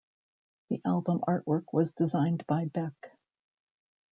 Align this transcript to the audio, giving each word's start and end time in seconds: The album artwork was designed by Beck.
The 0.71 0.81
album 0.83 1.19
artwork 1.27 1.65
was 1.73 1.91
designed 1.91 2.43
by 2.47 2.65
Beck. 2.65 3.15